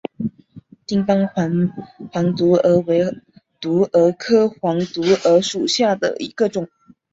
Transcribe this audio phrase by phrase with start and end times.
[0.87, 3.03] 顶斑黄毒蛾为
[3.59, 6.67] 毒蛾科黄毒蛾属下的一个种。